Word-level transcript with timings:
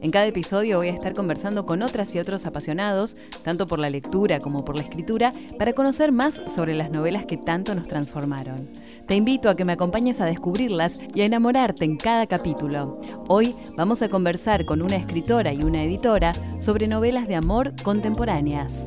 En 0.00 0.12
cada 0.12 0.26
episodio 0.26 0.78
voy 0.78 0.88
a 0.88 0.92
estar 0.92 1.12
conversando 1.12 1.66
con 1.66 1.82
otras 1.82 2.14
y 2.14 2.20
otros 2.20 2.46
apasionados, 2.46 3.16
tanto 3.42 3.66
por 3.66 3.80
la 3.80 3.90
lectura 3.90 4.38
como 4.38 4.64
por 4.64 4.76
la 4.76 4.84
escritura, 4.84 5.32
para 5.58 5.72
conocer 5.72 6.12
más 6.12 6.40
sobre 6.54 6.74
las 6.74 6.90
novelas 6.90 7.26
que 7.26 7.36
tanto 7.36 7.74
nos 7.74 7.88
transformaron. 7.88 8.70
Te 9.08 9.16
invito 9.16 9.50
a 9.50 9.56
que 9.56 9.64
me 9.64 9.72
acompañes 9.72 10.20
a 10.20 10.26
descubrirlas 10.26 11.00
y 11.14 11.22
a 11.22 11.24
enamorarte 11.24 11.84
en 11.84 11.96
cada 11.96 12.28
capítulo. 12.28 13.00
Hoy 13.26 13.56
vamos 13.76 14.00
a 14.00 14.08
conversar 14.08 14.64
con 14.64 14.82
una 14.82 14.94
escritora 14.94 15.52
y 15.52 15.64
una 15.64 15.82
editora 15.82 16.32
sobre 16.60 16.86
novelas 16.86 17.26
de 17.26 17.34
amor 17.34 17.72
contemporáneas. 17.82 18.84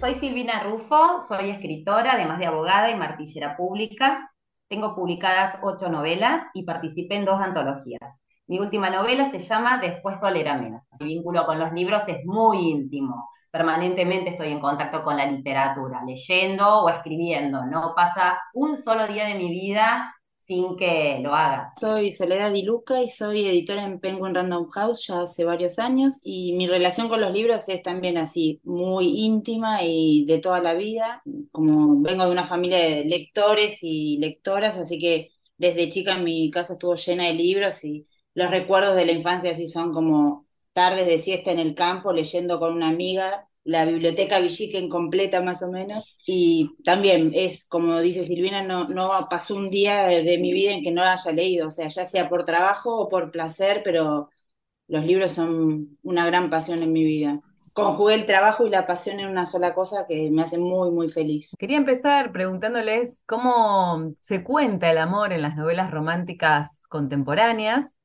Soy 0.00 0.14
Silvina 0.14 0.62
Rufo, 0.62 1.26
soy 1.28 1.50
escritora, 1.50 2.12
además 2.12 2.38
de 2.38 2.46
abogada 2.46 2.90
y 2.90 2.94
martillera 2.94 3.54
pública. 3.54 4.30
Tengo 4.70 4.94
publicadas 4.94 5.58
ocho 5.62 5.90
novelas 5.90 6.46
y 6.54 6.64
participé 6.64 7.16
en 7.16 7.26
dos 7.26 7.38
antologías. 7.38 8.00
Mi 8.48 8.60
última 8.60 8.90
novela 8.90 9.30
se 9.30 9.40
llama 9.40 9.78
Después 9.78 10.20
tolera 10.20 10.56
menos. 10.56 10.82
Mi 11.00 11.06
vínculo 11.06 11.44
con 11.46 11.58
los 11.58 11.72
libros 11.72 12.02
es 12.06 12.24
muy 12.24 12.70
íntimo. 12.70 13.30
Permanentemente 13.50 14.30
estoy 14.30 14.48
en 14.48 14.60
contacto 14.60 15.02
con 15.02 15.16
la 15.16 15.26
literatura, 15.26 16.02
leyendo 16.06 16.82
o 16.82 16.88
escribiendo. 16.88 17.64
No 17.64 17.92
pasa 17.96 18.38
un 18.54 18.76
solo 18.76 19.06
día 19.08 19.26
de 19.26 19.34
mi 19.34 19.50
vida 19.50 20.14
sin 20.44 20.76
que 20.76 21.18
lo 21.22 21.34
haga. 21.34 21.72
Soy 21.80 22.12
Soledad 22.12 22.52
Di 22.52 22.62
Luca 22.62 23.02
y 23.02 23.08
soy 23.08 23.46
editora 23.46 23.82
en 23.82 23.98
Penguin 23.98 24.34
Random 24.34 24.68
House 24.70 25.06
ya 25.08 25.22
hace 25.22 25.44
varios 25.44 25.80
años 25.80 26.20
y 26.22 26.52
mi 26.52 26.68
relación 26.68 27.08
con 27.08 27.20
los 27.20 27.32
libros 27.32 27.68
es 27.68 27.82
también 27.82 28.16
así, 28.16 28.60
muy 28.62 29.24
íntima 29.24 29.82
y 29.82 30.24
de 30.24 30.38
toda 30.38 30.60
la 30.60 30.74
vida. 30.74 31.20
Como 31.50 32.00
vengo 32.00 32.26
de 32.26 32.30
una 32.30 32.44
familia 32.44 32.78
de 32.78 33.04
lectores 33.06 33.78
y 33.82 34.18
lectoras, 34.18 34.76
así 34.76 35.00
que 35.00 35.30
desde 35.58 35.88
chica 35.88 36.16
mi 36.16 36.48
casa 36.52 36.74
estuvo 36.74 36.94
llena 36.94 37.24
de 37.24 37.34
libros 37.34 37.82
y 37.84 38.06
los 38.36 38.50
recuerdos 38.50 38.94
de 38.96 39.06
la 39.06 39.12
infancia 39.12 39.52
así 39.52 39.66
son 39.66 39.92
como 39.94 40.46
tardes 40.74 41.06
de 41.06 41.18
siesta 41.18 41.50
en 41.50 41.58
el 41.58 41.74
campo 41.74 42.12
leyendo 42.12 42.60
con 42.60 42.74
una 42.74 42.88
amiga 42.90 43.48
la 43.64 43.86
biblioteca 43.86 44.38
Villiquen 44.38 44.88
completa 44.88 45.40
más 45.40 45.62
o 45.62 45.68
menos. 45.68 46.18
Y 46.24 46.76
también 46.84 47.32
es, 47.34 47.64
como 47.64 47.98
dice 47.98 48.24
Silvina, 48.24 48.62
no, 48.62 48.88
no 48.88 49.26
pasó 49.28 49.56
un 49.56 49.70
día 49.70 50.06
de 50.06 50.38
mi 50.38 50.52
vida 50.52 50.72
en 50.72 50.84
que 50.84 50.92
no 50.92 51.02
haya 51.02 51.32
leído, 51.32 51.68
o 51.68 51.70
sea, 51.72 51.88
ya 51.88 52.04
sea 52.04 52.28
por 52.28 52.44
trabajo 52.44 52.96
o 52.96 53.08
por 53.08 53.32
placer, 53.32 53.80
pero 53.82 54.30
los 54.86 55.04
libros 55.04 55.32
son 55.32 55.98
una 56.02 56.26
gran 56.26 56.48
pasión 56.48 56.82
en 56.82 56.92
mi 56.92 57.04
vida. 57.04 57.40
Conjugué 57.72 58.14
el 58.14 58.26
trabajo 58.26 58.66
y 58.66 58.70
la 58.70 58.86
pasión 58.86 59.18
en 59.18 59.28
una 59.28 59.46
sola 59.46 59.74
cosa 59.74 60.06
que 60.08 60.30
me 60.30 60.42
hace 60.42 60.58
muy, 60.58 60.90
muy 60.92 61.10
feliz. 61.10 61.50
Quería 61.58 61.78
empezar 61.78 62.32
preguntándoles 62.32 63.18
cómo 63.26 64.12
se 64.20 64.44
cuenta 64.44 64.90
el 64.90 64.98
amor 64.98 65.32
en 65.32 65.42
las 65.42 65.56
novelas 65.56 65.90
románticas 65.90 66.70
contemporáneas 66.88 67.95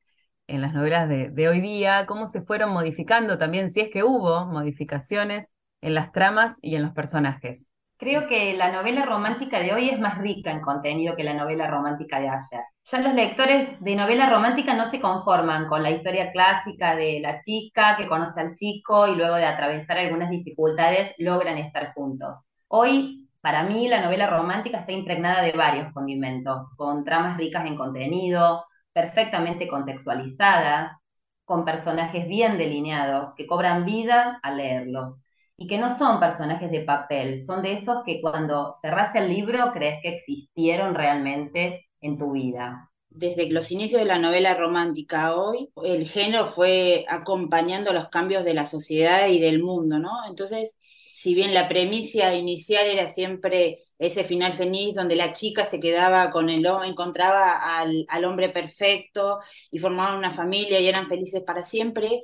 en 0.52 0.61
las 0.61 0.73
novelas 0.73 1.07
de, 1.07 1.49
hoy 1.49 1.61
día, 1.61 2.05
cómo 2.05 2.27
se 2.27 2.41
fueron 2.41 2.71
modificando 2.71 3.38
también, 3.38 3.71
si 3.71 3.80
es 3.80 3.89
que 3.89 4.03
hubo 4.03 4.45
modificaciones 4.45 5.49
en 5.81 5.95
las 5.95 6.11
tramas 6.11 6.57
y 6.61 6.75
en 6.75 6.83
los 6.83 6.91
personajes. 6.91 7.66
Creo 7.97 8.27
que 8.27 8.53
la 8.55 8.72
novela 8.72 9.05
romántica 9.05 9.59
de 9.59 9.73
hoy 9.73 9.89
es 9.89 9.99
más 9.99 10.17
rica 10.17 10.52
en 10.52 10.61
contenido 10.61 11.16
que 11.16 11.23
la 11.23 11.35
novela 11.35 11.67
romántica 11.67 12.19
de 12.19 12.28
ayer. 12.28 12.62
Ya 12.84 13.00
los 13.00 13.13
lectores 13.13 13.79
de 13.79 13.95
novela 13.95 14.29
romántica 14.29 14.73
no 14.73 14.89
se 14.89 15.00
conforman 15.00 15.67
con 15.67 15.84
la 15.84 15.91
historia 15.91 16.31
clásica 16.31 16.95
de 16.95 17.19
la 17.22 17.39
chica 17.39 17.95
que 17.95 18.07
conoce 18.07 18.41
al 18.41 18.56
chico 18.56 19.07
y 19.07 19.16
luego 19.16 19.35
de 19.35 19.45
atravesar 19.45 20.00
algunas 20.00 20.31
dificultades 20.31 21.13
logran 21.19 21.57
estar 21.59 21.94
juntos. 21.94 22.38
Hoy, 22.68 23.29
para 23.39 23.63
mí, 23.63 23.88
la 23.88 24.01
novela 24.01 24.28
romántica 24.28 24.79
está 24.79 24.91
impregnada 24.91 25.44
de 25.44 25.53
varios 25.53 25.94
condimentos, 25.94 26.73
con 26.75 27.06
tramas 27.06 27.38
ricas 27.38 27.66
en 27.66 27.75
contenido, 27.75 28.66
perfectamente 28.94 29.68
contextualizadas, 29.68 30.97
con 31.46 31.66
personajes 31.66 32.28
bien 32.28 32.57
delineados, 32.57 33.34
que 33.35 33.47
cobran 33.47 33.85
vida 33.85 34.40
al 34.44 34.57
leerlos 34.57 35.19
y 35.57 35.68
que 35.68 35.78
no 35.78 35.96
son 35.96 36.19
personajes 36.19 36.72
de 36.72 36.81
papel, 36.81 37.40
son 37.40 37.62
de 37.62 37.74
esos 37.74 38.03
que 38.03 38.19
cuando 38.19 38.74
cerras 38.74 39.13
el 39.16 39.30
libro 39.30 39.72
crees 39.74 40.00
que 40.01 40.16
existieron 40.16 40.96
realmente 40.96 41.88
en 42.00 42.18
tu 42.18 42.31
vida. 42.31 42.90
Desde 43.09 43.51
los 43.51 43.69
inicios 43.72 44.01
de 44.01 44.07
la 44.07 44.18
novela 44.18 44.56
romántica 44.56 45.35
hoy, 45.35 45.69
el 45.84 46.07
género 46.07 46.47
fue 46.47 47.06
acompañando 47.09 47.91
los 47.94 48.09
cambios 48.09 48.46
de 48.46 48.53
la 48.53 48.66
sociedad 48.66 49.28
y 49.28 49.40
del 49.40 49.62
mundo, 49.62 50.00
¿no? 50.00 50.25
Entonces, 50.28 50.78
si 51.13 51.35
bien 51.35 51.53
la 51.53 51.68
premisa 51.68 52.34
inicial 52.34 52.88
era 52.88 53.07
siempre 53.07 53.80
ese 54.01 54.23
final 54.25 54.56
feliz 54.56 54.95
donde 54.95 55.16
la 55.16 55.31
chica 55.34 55.63
se 55.66 55.79
quedaba 55.79 56.31
con 56.31 56.50
el 56.50 56.66
hombre, 56.67 56.89
encontraba 56.89 57.78
al, 57.78 58.06
al, 58.09 58.25
hombre 58.25 58.50
perfecto 58.50 59.39
y 59.72 59.79
formaban 59.79 60.17
una 60.17 60.31
familia 60.31 60.79
y 60.79 60.88
eran 60.88 61.07
felices 61.07 61.44
para 61.44 61.63
siempre, 61.63 62.23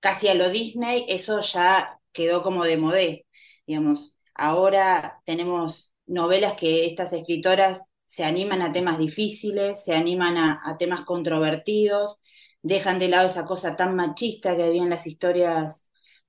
casi 0.00 0.28
a 0.28 0.34
lo 0.34 0.50
Disney, 0.50 1.04
eso 1.08 1.40
ya 1.40 1.98
quedó 2.12 2.42
como 2.42 2.64
de 2.64 2.76
modé, 2.76 3.26
digamos. 3.66 4.16
Ahora 4.34 5.20
tenemos 5.24 5.92
novelas 6.06 6.54
que 6.54 6.86
estas 6.86 7.12
escritoras 7.12 7.82
se 8.06 8.24
animan 8.24 8.62
a 8.62 8.72
temas 8.72 8.98
difíciles, 8.98 9.84
se 9.84 9.94
animan 9.94 10.36
a, 10.36 10.60
a 10.64 10.78
temas 10.78 11.02
controvertidos, 11.02 12.18
dejan 12.62 12.98
de 13.00 13.08
lado 13.08 13.26
esa 13.26 13.46
cosa 13.46 13.76
tan 13.76 13.96
machista 13.96 14.56
que 14.56 14.62
había 14.64 14.82
en 14.82 14.90
las 14.90 15.06
historias 15.08 15.85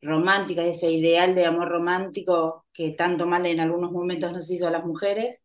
romántica, 0.07 0.63
ese 0.65 0.91
ideal 0.91 1.35
de 1.35 1.45
amor 1.45 1.69
romántico 1.69 2.65
que 2.73 2.91
tanto 2.91 3.25
mal 3.27 3.45
en 3.45 3.59
algunos 3.59 3.91
momentos 3.91 4.31
nos 4.33 4.49
hizo 4.51 4.67
a 4.67 4.71
las 4.71 4.85
mujeres. 4.85 5.41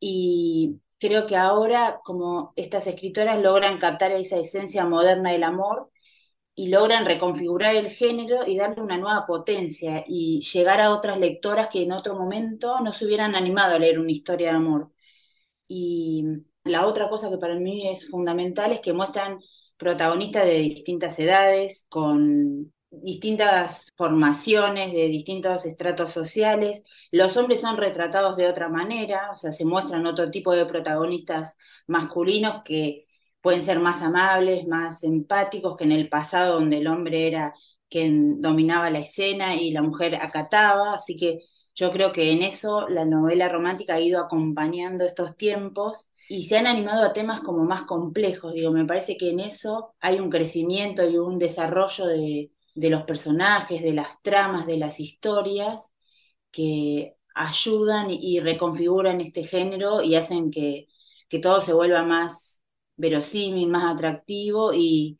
Y 0.00 0.80
creo 0.98 1.26
que 1.26 1.36
ahora, 1.36 2.00
como 2.04 2.52
estas 2.56 2.86
escritoras 2.86 3.40
logran 3.40 3.78
captar 3.78 4.12
esa 4.12 4.38
esencia 4.38 4.84
moderna 4.86 5.32
del 5.32 5.44
amor 5.44 5.90
y 6.54 6.68
logran 6.68 7.06
reconfigurar 7.06 7.76
el 7.76 7.90
género 7.90 8.46
y 8.46 8.56
darle 8.56 8.82
una 8.82 8.98
nueva 8.98 9.26
potencia 9.26 10.04
y 10.06 10.42
llegar 10.42 10.80
a 10.80 10.92
otras 10.94 11.18
lectoras 11.18 11.68
que 11.68 11.82
en 11.82 11.92
otro 11.92 12.14
momento 12.16 12.80
no 12.80 12.92
se 12.92 13.06
hubieran 13.06 13.34
animado 13.34 13.74
a 13.76 13.78
leer 13.78 13.98
una 13.98 14.12
historia 14.12 14.50
de 14.50 14.56
amor. 14.56 14.92
Y 15.68 16.24
la 16.64 16.86
otra 16.86 17.08
cosa 17.08 17.30
que 17.30 17.38
para 17.38 17.56
mí 17.56 17.88
es 17.88 18.08
fundamental 18.10 18.72
es 18.72 18.80
que 18.80 18.92
muestran 18.92 19.40
protagonistas 19.76 20.44
de 20.46 20.58
distintas 20.58 21.18
edades, 21.18 21.86
con 21.88 22.71
distintas 22.92 23.90
formaciones, 23.96 24.92
de 24.92 25.08
distintos 25.08 25.64
estratos 25.66 26.12
sociales. 26.12 26.82
Los 27.10 27.36
hombres 27.36 27.60
son 27.60 27.76
retratados 27.78 28.36
de 28.36 28.48
otra 28.48 28.68
manera, 28.68 29.30
o 29.32 29.36
sea, 29.36 29.52
se 29.52 29.64
muestran 29.64 30.06
otro 30.06 30.30
tipo 30.30 30.52
de 30.52 30.66
protagonistas 30.66 31.56
masculinos 31.86 32.62
que 32.64 33.06
pueden 33.40 33.62
ser 33.62 33.80
más 33.80 34.02
amables, 34.02 34.66
más 34.66 35.02
empáticos 35.04 35.76
que 35.76 35.84
en 35.84 35.92
el 35.92 36.08
pasado 36.08 36.54
donde 36.54 36.78
el 36.78 36.86
hombre 36.86 37.28
era 37.28 37.54
quien 37.88 38.40
dominaba 38.40 38.90
la 38.90 39.00
escena 39.00 39.56
y 39.56 39.70
la 39.72 39.82
mujer 39.82 40.16
acataba, 40.16 40.94
así 40.94 41.16
que 41.16 41.40
yo 41.74 41.92
creo 41.92 42.12
que 42.12 42.32
en 42.32 42.42
eso 42.42 42.88
la 42.88 43.04
novela 43.04 43.48
romántica 43.48 43.94
ha 43.94 44.00
ido 44.00 44.20
acompañando 44.20 45.04
estos 45.04 45.36
tiempos 45.36 46.10
y 46.28 46.44
se 46.44 46.58
han 46.58 46.66
animado 46.66 47.04
a 47.04 47.12
temas 47.12 47.40
como 47.40 47.64
más 47.64 47.82
complejos, 47.82 48.54
digo, 48.54 48.70
me 48.70 48.86
parece 48.86 49.16
que 49.16 49.30
en 49.30 49.40
eso 49.40 49.94
hay 50.00 50.20
un 50.20 50.30
crecimiento 50.30 51.08
y 51.08 51.18
un 51.18 51.38
desarrollo 51.38 52.06
de, 52.06 52.50
de 52.74 52.90
los 52.90 53.02
personajes, 53.04 53.82
de 53.82 53.92
las 53.92 54.22
tramas, 54.22 54.66
de 54.66 54.76
las 54.78 55.00
historias, 55.00 55.92
que 56.50 57.16
ayudan 57.34 58.08
y 58.10 58.40
reconfiguran 58.40 59.20
este 59.20 59.44
género 59.44 60.02
y 60.02 60.16
hacen 60.16 60.50
que, 60.50 60.88
que 61.28 61.38
todo 61.38 61.60
se 61.62 61.72
vuelva 61.72 62.02
más 62.04 62.60
verosímil, 62.96 63.68
más 63.68 63.94
atractivo 63.94 64.72
y 64.74 65.18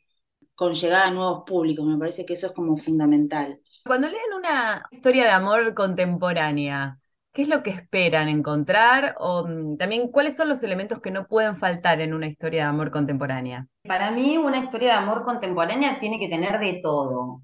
con 0.55 0.73
llegada 0.73 1.07
a 1.07 1.11
nuevos 1.11 1.43
públicos. 1.45 1.85
Me 1.85 1.97
parece 1.97 2.25
que 2.25 2.33
eso 2.33 2.47
es 2.47 2.53
como 2.53 2.77
fundamental. 2.77 3.59
Cuando 3.85 4.07
leen 4.07 4.33
una 4.37 4.85
historia 4.91 5.25
de 5.25 5.31
amor 5.31 5.73
contemporánea, 5.73 6.99
¿qué 7.33 7.41
es 7.41 7.47
lo 7.47 7.63
que 7.63 7.71
esperan 7.71 8.29
encontrar? 8.29 9.15
O 9.19 9.45
mm, 9.45 9.77
también, 9.77 10.09
¿cuáles 10.09 10.37
son 10.37 10.49
los 10.49 10.63
elementos 10.63 11.01
que 11.01 11.11
no 11.11 11.27
pueden 11.27 11.57
faltar 11.57 11.99
en 11.99 12.13
una 12.13 12.27
historia 12.27 12.63
de 12.63 12.69
amor 12.69 12.91
contemporánea? 12.91 13.67
Para 13.85 14.11
mí, 14.11 14.37
una 14.37 14.59
historia 14.59 14.89
de 14.89 14.97
amor 14.99 15.25
contemporánea 15.25 15.99
tiene 15.99 16.19
que 16.19 16.29
tener 16.29 16.59
de 16.59 16.79
todo. 16.81 17.41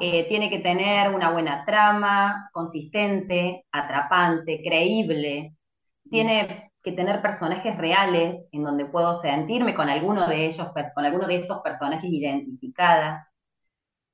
Eh, 0.00 0.28
tiene 0.28 0.50
que 0.50 0.58
tener 0.58 1.12
una 1.12 1.30
buena 1.30 1.64
trama, 1.64 2.50
consistente, 2.52 3.64
atrapante, 3.72 4.60
creíble. 4.62 5.54
Tiene 6.10 6.72
que 6.82 6.92
tener 6.92 7.20
personajes 7.20 7.76
reales 7.76 8.46
en 8.52 8.62
donde 8.62 8.84
puedo 8.86 9.20
sentirme 9.20 9.74
con 9.74 9.88
alguno 9.88 10.28
de 10.28 10.46
ellos, 10.46 10.68
con 10.94 11.04
alguno 11.04 11.26
de 11.26 11.36
esos 11.36 11.58
personajes 11.62 12.10
identificada. 12.10 13.28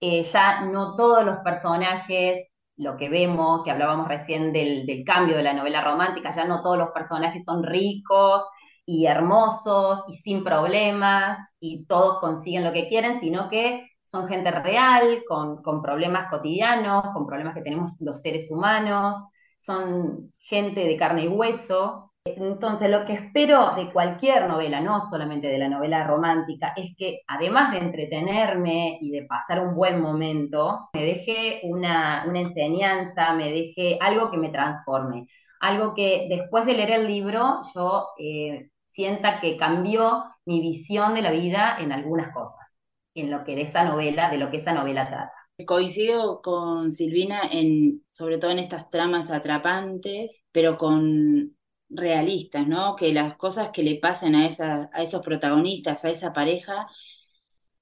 Eh, 0.00 0.23
ya 0.23 0.62
no 0.62 0.97
todos 0.97 1.25
los 1.25 1.38
personajes 1.38 2.49
lo 2.76 2.97
que 2.97 3.09
vemos, 3.09 3.62
que 3.65 3.71
hablábamos 3.71 4.09
recién 4.09 4.53
del, 4.53 4.87
del 4.87 5.05
cambio 5.05 5.37
de 5.37 5.43
la 5.43 5.55
novela 5.55 5.82
romántica, 5.82 6.31
ya 6.31 6.44
no 6.44 6.62
todos 6.62 6.79
los 6.79 6.91
personajes 6.91 7.44
son 7.44 7.62
ricos 7.62 8.44
y 8.87 9.06
hermosos 9.06 10.05
y 10.09 10.15
sin 10.15 10.44
problemas 10.44 11.38
y 11.61 11.87
todos 11.87 12.21
consiguen 12.21 12.65
lo 12.65 12.73
que 12.73 12.88
quieren, 12.88 13.21
sino 13.21 13.49
que 13.49 13.88
son 14.03 14.29
gente 14.29 14.50
real, 14.50 15.25
con, 15.26 15.62
con, 15.62 15.82
problemas 15.82 16.31
cotidianos, 16.31 17.05
con 17.12 17.26
problemas 17.26 17.55
que 17.55 17.62
tenemos 17.62 17.93
los 18.00 18.21
seres 18.21 18.50
humanos, 18.50 19.17
son 19.61 20.32
gente 20.38 20.81
de 20.81 20.97
carne 20.97 21.25
y 21.25 21.29
hueso. 21.29 22.12
Entonces, 22.26 22.88
lo 22.88 23.05
que 23.05 23.12
espero 23.12 23.75
de 23.76 23.93
cualquier 23.93 24.49
novela, 24.49 24.81
no 24.81 24.99
solamente 25.03 25.47
de 25.49 25.59
la 25.59 25.69
novela 25.69 26.06
romántica, 26.06 26.73
es 26.75 26.97
que 26.97 27.21
además 27.26 27.73
de 27.73 27.79
entretenerme 27.79 28.97
y 29.03 29.11
de 29.11 29.26
pasar 29.26 29.61
un 29.61 29.75
buen 29.75 30.00
momento, 30.00 30.88
me 30.94 31.03
deje 31.05 31.61
una, 31.65 32.25
enseñanza, 32.35 33.35
me 33.35 33.50
deje 33.53 33.99
algo 34.00 34.31
que 34.31 34.38
me 34.38 34.49
transforme, 34.49 35.26
algo 35.61 35.93
que 35.94 36.26
después 36.31 36.65
de 36.65 36.73
leer 36.73 36.93
el 36.93 37.09
libro 37.09 37.61
yo 37.75 38.09
eh, 38.19 38.71
sienta 38.88 39.41
que 39.41 39.59
cambió 39.59 40.25
mi 40.47 40.61
visión 40.62 41.15
de 41.15 41.23
la 41.23 41.31
vida 41.31 41.76
en 41.79 41.93
algunas 41.93 42.32
cosas, 42.32 42.67
en 43.15 43.31
lo 43.31 43.44
que 43.44 43.55
de 43.55 43.62
esa 43.62 43.85
novela, 43.85 44.31
de 44.31 44.38
lo 44.38 44.50
que 44.50 44.56
esa 44.59 44.73
novela 44.73 45.09
trata. 45.09 45.32
Coincido 45.67 46.41
con 46.41 46.91
Silvina 46.91 47.43
en, 47.53 48.03
sobre 48.12 48.38
todo 48.38 48.50
en 48.50 48.61
estas 48.61 48.88
tramas 48.88 49.31
atrapantes, 49.31 50.43
pero 50.53 50.79
con 50.79 51.55
realistas, 51.94 52.67
¿no? 52.67 52.96
Que 52.96 53.12
las 53.12 53.37
cosas 53.37 53.70
que 53.70 53.82
le 53.82 53.96
pasen 53.96 54.35
a, 54.35 54.46
esa, 54.46 54.91
a 54.93 55.02
esos 55.02 55.23
protagonistas, 55.23 56.05
a 56.05 56.11
esa 56.11 56.32
pareja, 56.32 56.88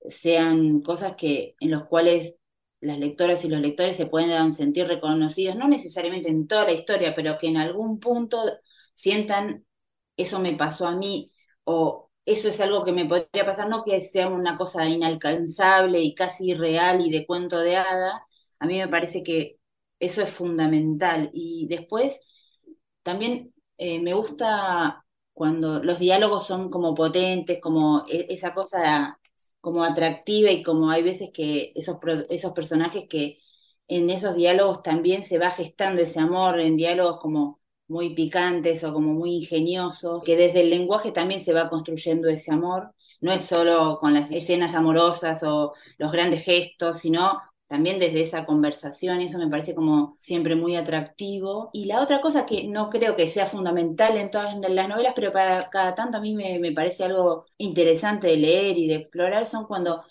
sean 0.09 0.81
cosas 0.82 1.17
que, 1.17 1.56
en 1.61 1.70
los 1.70 1.85
cuales 1.87 2.37
las 2.81 2.99
lectoras 2.99 3.44
y 3.44 3.49
los 3.49 3.61
lectores 3.61 3.97
se 3.97 4.06
puedan 4.06 4.53
sentir 4.53 4.87
reconocidos, 4.88 5.56
no 5.56 5.69
necesariamente 5.69 6.29
en 6.31 6.49
toda 6.49 6.64
la 6.64 6.73
historia, 6.73 7.14
pero 7.14 7.38
que 7.38 7.49
en 7.49 7.56
algún 7.56 8.00
punto 8.00 8.43
sientan 8.94 9.64
eso 10.17 10.41
me 10.41 10.55
pasó 10.55 10.87
a 10.87 10.97
mí 10.97 11.32
o 11.65 12.11
eso 12.25 12.49
es 12.49 12.61
algo 12.61 12.85
que 12.85 12.93
me 12.93 13.06
podría 13.06 13.47
pasar, 13.47 13.69
no 13.69 13.85
que 13.85 14.00
sea 14.00 14.29
una 14.29 14.56
cosa 14.58 14.87
inalcanzable 14.88 16.00
y 16.00 16.15
casi 16.15 16.50
irreal 16.50 17.00
y 17.05 17.11
de 17.11 17.26
cuento 17.26 17.58
de 17.61 17.76
hada, 17.76 18.26
a 18.58 18.67
mí 18.67 18.79
me 18.79 18.88
parece 18.88 19.23
que 19.23 19.58
eso 19.99 20.23
es 20.23 20.31
fundamental. 20.31 21.31
Y 21.32 21.67
después, 21.69 22.20
también 23.03 23.53
eh, 23.78 24.00
me 24.00 24.14
gusta 24.14 25.04
cuando 25.32 25.82
los 25.82 25.98
diálogos 25.98 26.46
son 26.46 26.70
como 26.70 26.94
potentes, 26.94 27.60
como 27.60 28.04
e, 28.08 28.26
esa 28.30 28.54
cosa 28.54 29.19
como 29.60 29.84
atractiva 29.84 30.50
y 30.50 30.62
como 30.62 30.90
hay 30.90 31.02
veces 31.02 31.30
que 31.32 31.72
esos, 31.74 31.98
esos 32.30 32.52
personajes 32.52 33.06
que 33.08 33.38
en 33.88 34.10
esos 34.10 34.34
diálogos 34.36 34.82
también 34.82 35.24
se 35.24 35.38
va 35.38 35.50
gestando 35.52 36.02
ese 36.02 36.20
amor, 36.20 36.60
en 36.60 36.76
diálogos 36.76 37.20
como 37.20 37.60
muy 37.88 38.14
picantes 38.14 38.82
o 38.84 38.92
como 38.92 39.12
muy 39.12 39.36
ingeniosos, 39.36 40.22
que 40.24 40.36
desde 40.36 40.62
el 40.62 40.70
lenguaje 40.70 41.12
también 41.12 41.40
se 41.40 41.52
va 41.52 41.69
construyendo 41.69 42.28
ese 42.28 42.52
amor. 42.52 42.94
No 43.20 43.32
es 43.32 43.42
solo 43.44 43.98
con 44.00 44.14
las 44.14 44.30
escenas 44.32 44.74
amorosas 44.74 45.42
o 45.44 45.74
los 45.98 46.10
grandes 46.12 46.44
gestos, 46.44 46.98
sino 47.00 47.40
también 47.72 47.98
desde 47.98 48.22
esa 48.22 48.46
conversación, 48.46 49.20
eso 49.22 49.38
me 49.38 49.48
parece 49.48 49.74
como 49.74 50.16
siempre 50.20 50.56
muy 50.56 50.76
atractivo. 50.76 51.70
Y 51.72 51.86
la 51.86 52.02
otra 52.02 52.20
cosa 52.20 52.46
que 52.46 52.69
no 52.69 52.90
creo 52.90 53.16
que 53.16 53.28
sea 53.28 53.46
fundamental 53.48 54.16
en 54.19 54.30
todas 54.30 54.54
las 54.70 54.88
novelas, 54.88 55.14
pero 55.16 55.32
para 55.32 55.70
cada 55.70 55.94
tanto 55.94 56.19
a 56.19 56.20
mí 56.20 56.34
me, 56.34 56.58
me 56.60 56.72
parece 56.72 57.04
algo 57.04 57.46
interesante 57.58 58.28
de 58.28 58.36
leer 58.36 58.78
y 58.78 58.88
de 58.88 58.96
explorar, 58.96 59.46
son 59.46 59.66
cuando 59.66 60.04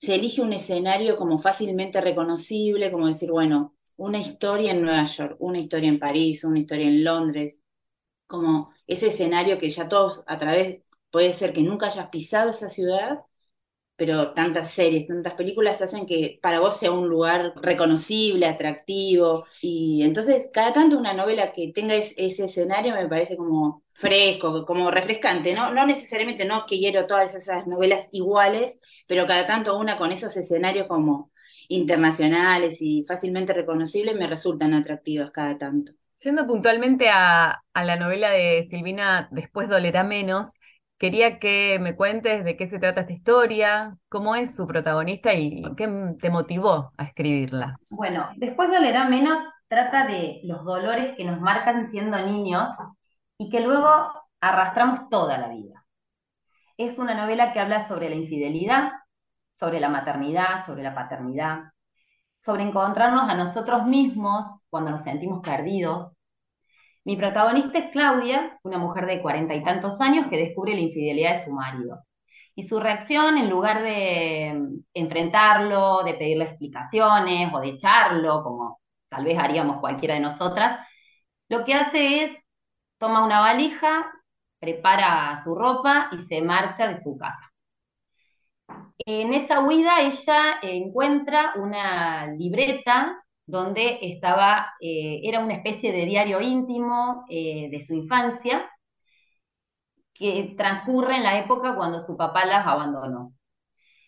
se 0.00 0.14
elige 0.16 0.42
un 0.42 0.52
escenario 0.54 1.16
como 1.16 1.38
fácilmente 1.40 2.00
reconocible, 2.00 2.90
como 2.92 3.06
decir, 3.08 3.30
bueno, 3.30 3.76
una 3.96 4.18
historia 4.20 4.72
en 4.72 4.82
Nueva 4.82 5.04
York, 5.06 5.36
una 5.40 5.58
historia 5.58 5.88
en 5.90 5.98
París, 6.00 6.44
una 6.44 6.58
historia 6.60 6.86
en 6.88 7.04
Londres, 7.04 7.60
como 8.26 8.72
ese 8.86 9.08
escenario 9.08 9.58
que 9.58 9.70
ya 9.70 9.88
todos 9.88 10.22
a 10.26 10.38
través, 10.38 10.82
puede 11.10 11.32
ser 11.32 11.52
que 11.52 11.62
nunca 11.62 11.86
hayas 11.88 12.08
pisado 12.10 12.50
esa 12.50 12.70
ciudad, 12.70 13.20
pero 14.00 14.32
tantas 14.32 14.70
series, 14.70 15.06
tantas 15.06 15.34
películas 15.34 15.82
hacen 15.82 16.06
que 16.06 16.38
para 16.40 16.60
vos 16.60 16.78
sea 16.78 16.90
un 16.90 17.06
lugar 17.10 17.52
reconocible, 17.56 18.46
atractivo, 18.46 19.44
y 19.60 20.00
entonces 20.04 20.48
cada 20.54 20.72
tanto 20.72 20.98
una 20.98 21.12
novela 21.12 21.52
que 21.52 21.70
tenga 21.74 21.94
ese 21.96 22.46
escenario 22.46 22.94
me 22.94 23.06
parece 23.08 23.36
como 23.36 23.82
fresco, 23.92 24.64
como 24.64 24.90
refrescante, 24.90 25.52
¿no? 25.52 25.74
No 25.74 25.84
necesariamente 25.86 26.46
no 26.46 26.64
quiero 26.66 27.06
todas 27.06 27.34
esas 27.34 27.66
novelas 27.66 28.08
iguales, 28.12 28.78
pero 29.06 29.26
cada 29.26 29.46
tanto 29.46 29.76
una 29.78 29.98
con 29.98 30.12
esos 30.12 30.34
escenarios 30.34 30.86
como 30.86 31.30
internacionales 31.68 32.78
y 32.80 33.04
fácilmente 33.04 33.52
reconocibles 33.52 34.16
me 34.16 34.26
resultan 34.26 34.72
atractivas 34.72 35.30
cada 35.30 35.58
tanto. 35.58 35.92
Yendo 36.22 36.46
puntualmente 36.46 37.10
a, 37.10 37.62
la 37.74 37.96
novela 37.96 38.30
de 38.30 38.66
Silvina, 38.70 39.28
Después 39.30 39.68
dolerá 39.68 40.04
menos, 40.04 40.52
quería 41.00 41.38
que 41.38 41.78
me 41.80 41.96
cuentes 41.96 42.44
de 42.44 42.58
qué 42.58 42.68
se 42.68 42.78
trata 42.78 43.00
esta 43.00 43.14
historia, 43.14 43.96
cómo 44.10 44.36
es 44.36 44.54
su 44.54 44.66
protagonista 44.66 45.32
y 45.32 45.62
qué 45.74 45.88
te 46.20 46.28
motivó 46.28 46.92
a 46.98 47.04
escribirla. 47.04 47.76
Bueno, 47.88 48.28
Después 48.36 48.70
dolerá 48.70 49.08
menos 49.08 49.38
trata 49.66 50.06
de 50.06 50.40
los 50.44 50.62
dolores 50.62 51.16
que 51.16 51.24
nos 51.24 51.40
marcan 51.40 51.88
siendo 51.88 52.20
niños 52.20 52.68
y 53.38 53.48
que 53.48 53.60
luego 53.60 53.88
arrastramos 54.42 55.08
toda 55.08 55.38
la 55.38 55.48
vida. 55.48 55.86
Es 56.76 56.98
una 56.98 57.14
novela 57.14 57.54
que 57.54 57.60
habla 57.60 57.88
sobre 57.88 58.10
la 58.10 58.16
infidelidad, 58.16 58.90
sobre 59.54 59.80
la 59.80 59.88
maternidad, 59.88 60.66
sobre 60.66 60.82
la 60.82 60.94
paternidad, 60.94 61.72
sobre 62.40 62.62
encontrarnos 62.62 63.28
a 63.28 63.34
nosotros 63.34 63.86
mismos 63.86 64.44
cuando 64.68 64.90
nos 64.90 65.02
sentimos 65.02 65.40
perdidos. 65.40 66.12
Mi 67.10 67.16
protagonista 67.16 67.76
es 67.76 67.90
Claudia, 67.90 68.56
una 68.62 68.78
mujer 68.78 69.04
de 69.04 69.20
cuarenta 69.20 69.52
y 69.52 69.64
tantos 69.64 70.00
años 70.00 70.28
que 70.28 70.36
descubre 70.36 70.74
la 70.74 70.80
infidelidad 70.80 71.38
de 71.38 71.44
su 71.44 71.50
marido. 71.50 72.04
Y 72.54 72.62
su 72.68 72.78
reacción, 72.78 73.36
en 73.36 73.50
lugar 73.50 73.82
de 73.82 74.56
enfrentarlo, 74.94 76.04
de 76.04 76.14
pedirle 76.14 76.44
explicaciones 76.44 77.52
o 77.52 77.58
de 77.58 77.70
echarlo, 77.70 78.44
como 78.44 78.80
tal 79.08 79.24
vez 79.24 79.36
haríamos 79.40 79.80
cualquiera 79.80 80.14
de 80.14 80.20
nosotras, 80.20 80.86
lo 81.48 81.64
que 81.64 81.74
hace 81.74 82.26
es 82.26 82.38
toma 82.96 83.24
una 83.24 83.40
valija, 83.40 84.12
prepara 84.60 85.36
su 85.42 85.56
ropa 85.56 86.10
y 86.12 86.18
se 86.18 86.40
marcha 86.42 86.86
de 86.86 87.02
su 87.02 87.18
casa. 87.18 87.52
En 89.04 89.34
esa 89.34 89.58
huida 89.58 90.00
ella 90.02 90.60
encuentra 90.62 91.54
una 91.56 92.28
libreta 92.28 93.20
donde 93.50 93.98
estaba, 94.02 94.74
eh, 94.80 95.20
era 95.24 95.40
una 95.40 95.54
especie 95.54 95.92
de 95.92 96.04
diario 96.06 96.40
íntimo 96.40 97.24
eh, 97.28 97.68
de 97.70 97.80
su 97.80 97.94
infancia, 97.94 98.70
que 100.14 100.54
transcurre 100.56 101.16
en 101.16 101.22
la 101.24 101.38
época 101.38 101.74
cuando 101.76 102.00
su 102.00 102.16
papá 102.16 102.44
las 102.44 102.66
abandonó. 102.66 103.32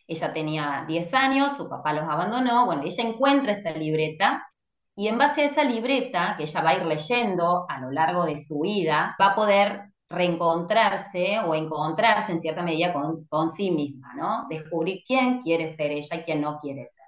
Ella 0.06 0.32
tenía 0.32 0.84
10 0.86 1.14
años, 1.14 1.56
su 1.56 1.68
papá 1.68 1.92
los 1.92 2.04
abandonó, 2.04 2.66
bueno, 2.66 2.82
ella 2.84 3.04
encuentra 3.04 3.52
esa 3.52 3.70
libreta 3.72 4.46
y 4.94 5.08
en 5.08 5.18
base 5.18 5.42
a 5.42 5.46
esa 5.46 5.64
libreta, 5.64 6.34
que 6.36 6.44
ella 6.44 6.62
va 6.62 6.70
a 6.70 6.74
ir 6.76 6.86
leyendo 6.86 7.66
a 7.68 7.80
lo 7.80 7.90
largo 7.90 8.24
de 8.26 8.38
su 8.38 8.60
vida, 8.60 9.16
va 9.20 9.28
a 9.28 9.34
poder 9.34 9.92
reencontrarse 10.08 11.40
o 11.40 11.54
encontrarse 11.54 12.32
en 12.32 12.40
cierta 12.42 12.62
medida 12.62 12.92
con, 12.92 13.24
con 13.26 13.50
sí 13.50 13.70
misma, 13.70 14.14
¿no? 14.14 14.46
Descubrir 14.50 15.02
quién 15.06 15.42
quiere 15.42 15.74
ser 15.76 15.92
ella 15.92 16.16
y 16.16 16.22
quién 16.24 16.40
no 16.42 16.60
quiere 16.60 16.86
ser. 16.88 17.01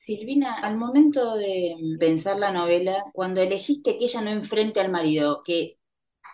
Silvina, 0.00 0.54
al 0.54 0.78
momento 0.78 1.36
de 1.36 1.76
pensar 1.98 2.38
la 2.38 2.50
novela, 2.52 3.04
cuando 3.12 3.42
elegiste 3.42 3.98
que 3.98 4.06
ella 4.06 4.22
no 4.22 4.30
enfrente 4.30 4.80
al 4.80 4.90
marido, 4.90 5.42
que 5.44 5.78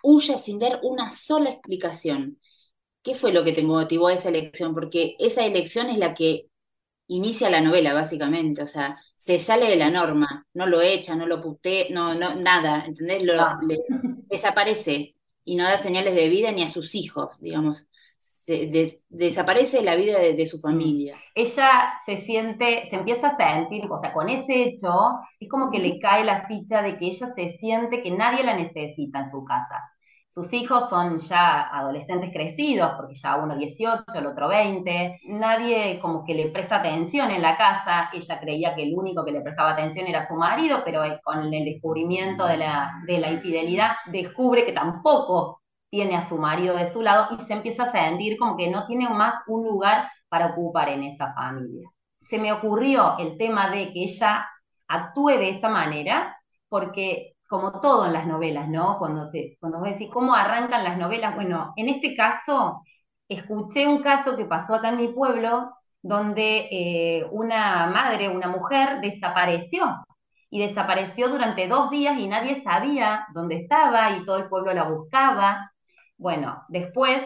huya 0.05 0.39
sin 0.39 0.61
dar 0.61 0.79
una 0.85 1.11
sola 1.11 1.51
explicación, 1.51 2.39
¿qué 3.03 3.17
fue 3.17 3.33
lo 3.33 3.43
que 3.43 3.53
te 3.53 3.63
motivó 3.65 4.07
a 4.07 4.15
esa 4.15 4.29
elección? 4.29 4.73
Porque 4.73 5.17
esa 5.19 5.45
elección 5.45 5.89
es 5.89 5.99
la 5.99 6.15
que 6.15 6.47
inicia 7.09 7.51
la 7.51 7.61
novela, 7.61 7.93
básicamente, 7.93 8.63
o 8.63 8.69
sea, 8.69 9.01
se 9.17 9.41
sale 9.41 9.69
de 9.69 9.77
la 9.77 9.91
norma, 9.91 10.47
no 10.55 10.69
lo 10.69 10.81
echa, 10.81 11.17
no 11.17 11.27
lo 11.27 11.43
putea, 11.43 11.87
no, 11.91 12.15
no, 12.15 12.37
nada, 12.37 12.85
¿entendés? 12.87 13.25
Lo, 13.25 13.35
ah. 13.41 13.59
desaparece 14.31 15.17
y 15.45 15.57
no 15.57 15.65
da 15.65 15.77
señales 15.77 16.15
de 16.15 16.29
vida 16.29 16.53
ni 16.53 16.63
a 16.63 16.69
sus 16.69 16.95
hijos, 16.95 17.41
digamos. 17.41 17.85
Desaparece 18.47 19.83
la 19.83 19.97
vida 19.97 20.19
de, 20.19 20.47
su 20.47 20.59
mm. 20.59 20.61
familia. 20.61 21.17
Ella 21.35 21.95
se 22.05 22.19
siente, 22.19 22.87
se 22.89 22.97
empieza 22.97 23.29
a 23.29 23.37
sentir, 23.37 23.85
o 23.91 23.99
sea, 23.99 24.13
con 24.13 24.29
ese 24.29 24.63
hecho, 24.63 24.93
es 25.41 25.49
como 25.49 25.71
que 25.71 25.79
le 25.79 25.99
cae 25.99 26.25
la 26.25 26.47
ficha 26.47 26.83
de 26.83 26.99
que 26.99 27.07
ella 27.07 27.27
se 27.29 27.49
siente 27.49 28.03
que 28.03 28.11
nadie 28.11 28.45
la 28.45 28.57
necesita 28.57 29.21
en 29.21 29.29
su 29.29 29.45
casa. 29.45 29.83
Sus 30.37 30.53
hijos 30.53 30.91
son 30.91 31.19
ya 31.19 31.63
adolescentes 31.63 32.31
crecidos, 32.31 32.93
porque 32.99 33.15
ya 33.15 33.37
uno 33.37 33.57
18, 33.57 34.05
el 34.17 34.27
otro 34.27 34.49
20. 34.49 35.21
Nadie 35.29 35.99
como 35.99 36.25
que 36.25 36.35
le 36.35 36.51
presta 36.51 36.77
atención 36.77 37.31
en 37.31 37.41
la 37.41 37.57
casa. 37.57 38.11
Ella 38.13 38.39
creía 38.39 38.75
que 38.75 38.83
el 38.83 38.95
único 38.95 39.25
que 39.25 39.33
le 39.33 39.41
prestaba 39.41 39.71
atención 39.71 40.07
era 40.07 40.29
su 40.29 40.35
marido, 40.35 40.83
pero 40.85 41.01
con 41.25 41.43
el 41.55 41.65
descubrimiento 41.65 42.47
de 42.47 42.59
la, 42.59 42.93
de 43.07 43.19
la 43.19 43.31
infidelidad 43.31 43.93
descubre 44.13 44.67
que 44.67 44.73
tampoco 44.73 45.63
tiene 45.97 46.15
a 46.15 46.29
su 46.29 46.37
marido 46.37 46.77
de 46.77 46.93
su 46.93 47.01
lado 47.01 47.29
y 47.35 47.43
se 47.45 47.55
empieza 47.55 47.85
a 47.85 47.91
sentir 47.91 48.37
como 48.37 48.55
que 48.55 48.71
no 48.71 48.87
tiene 48.87 49.09
más 49.09 49.35
un 49.47 49.65
lugar 49.67 50.11
para 50.29 50.49
ocupar 50.49 50.91
en 50.91 51.05
esa 51.05 51.33
familia. 51.33 51.89
Se 52.21 52.39
me 52.39 52.53
ocurrió 52.53 53.17
el 53.19 53.39
tema 53.39 53.71
de 53.71 53.95
que 53.95 54.03
ella 54.03 54.47
actúe 54.89 55.39
de 55.39 55.49
esa 55.49 55.71
manera, 55.71 56.37
porque 56.69 57.33
como 57.49 57.81
todo 57.81 58.05
en 58.05 58.13
las 58.13 58.27
novelas, 58.27 58.69
¿no? 58.69 58.99
Cuando, 58.99 59.23
cuando 59.59 59.79
vos 59.79 59.89
decís 59.89 60.11
cómo 60.13 60.35
arrancan 60.35 60.85
las 60.85 60.99
novelas, 60.99 61.35
bueno, 61.35 61.73
en 61.77 61.89
este 61.89 62.15
caso, 62.15 62.83
escuché 63.27 63.87
un 63.87 64.03
caso 64.03 64.37
que 64.37 64.45
pasó 64.45 64.75
acá 64.75 64.91
en 64.91 64.99
mi 64.99 65.09
pueblo, 65.09 65.71
donde 66.03 66.69
eh, 66.71 67.27
una 67.31 67.87
madre, 67.87 68.29
una 68.29 68.49
mujer, 68.49 69.01
desapareció. 69.01 70.05
Y 70.51 70.61
desapareció 70.61 71.29
durante 71.31 71.69
dos 71.69 71.91
días 71.91 72.19
y 72.19 72.29
nadie 72.29 72.63
sabía 72.63 73.27
dónde 73.33 73.57
estaba 73.63 74.11
y 74.11 74.27
todo 74.27 74.37
el 74.37 74.49
pueblo 74.49 74.75
la 74.75 74.85
buscaba. 74.85 75.73
Bueno, 76.19 76.65
después, 76.69 77.23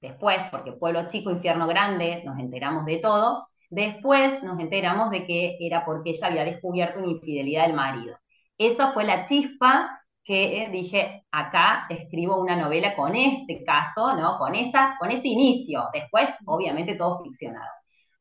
después, 0.00 0.38
porque 0.50 0.72
pueblo 0.72 1.08
chico, 1.08 1.30
infierno 1.30 1.66
grande, 1.66 2.22
nos 2.24 2.38
enteramos 2.38 2.84
de 2.84 2.98
todo. 2.98 3.48
Después 3.70 4.42
nos 4.42 4.58
enteramos 4.60 5.10
de 5.10 5.26
que 5.26 5.56
era 5.60 5.84
porque 5.84 6.10
ella 6.10 6.28
había 6.28 6.44
descubierto 6.44 7.00
una 7.00 7.10
infidelidad 7.10 7.66
del 7.66 7.76
marido. 7.76 8.16
Esa 8.58 8.92
fue 8.92 9.04
la 9.04 9.24
chispa 9.24 10.00
que 10.24 10.64
eh, 10.64 10.70
dije, 10.70 11.24
acá 11.30 11.86
escribo 11.88 12.40
una 12.40 12.56
novela 12.56 12.96
con 12.96 13.14
este 13.14 13.64
caso, 13.64 14.14
¿no? 14.16 14.38
Con, 14.38 14.54
esa, 14.54 14.96
con 14.98 15.10
ese 15.10 15.28
inicio. 15.28 15.84
Después, 15.92 16.28
obviamente, 16.46 16.96
todo 16.96 17.22
ficcionado. 17.22 17.70